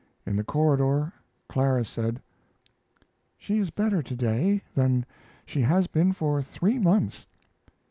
[0.25, 1.13] In the corridor
[1.47, 2.23] Clara said:
[3.37, 5.05] "She is better to day than
[5.45, 7.27] she has been for three months."